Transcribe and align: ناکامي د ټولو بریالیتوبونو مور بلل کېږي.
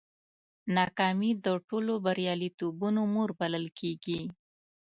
ناکامي 0.75 1.31
د 1.45 1.47
ټولو 1.67 1.93
بریالیتوبونو 2.05 3.01
مور 3.13 3.29
بلل 3.39 3.65
کېږي. 3.79 4.19